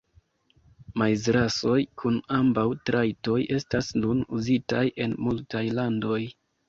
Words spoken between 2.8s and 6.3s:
trajtoj estas nun uzataj en multaj landoj.